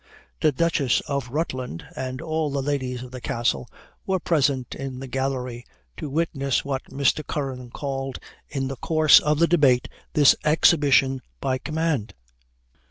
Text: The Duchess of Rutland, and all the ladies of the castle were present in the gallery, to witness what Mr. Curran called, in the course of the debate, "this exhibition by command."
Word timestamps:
The 0.39 0.51
Duchess 0.51 1.01
of 1.01 1.29
Rutland, 1.29 1.85
and 1.95 2.23
all 2.23 2.49
the 2.49 2.63
ladies 2.63 3.03
of 3.03 3.11
the 3.11 3.21
castle 3.21 3.69
were 4.07 4.19
present 4.19 4.73
in 4.73 4.97
the 4.99 5.05
gallery, 5.05 5.63
to 5.97 6.09
witness 6.09 6.65
what 6.65 6.85
Mr. 6.85 7.23
Curran 7.23 7.69
called, 7.69 8.17
in 8.49 8.67
the 8.67 8.77
course 8.77 9.19
of 9.19 9.37
the 9.37 9.45
debate, 9.45 9.89
"this 10.13 10.35
exhibition 10.43 11.21
by 11.39 11.59
command." 11.59 12.15